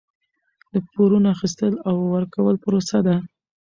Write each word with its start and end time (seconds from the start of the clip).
د 0.73 0.75
پورونو 0.89 1.27
اخیستل 1.35 1.73
او 1.87 1.95
ورکول 2.13 2.55
پروسه 2.63 2.99
ده. 3.07 3.15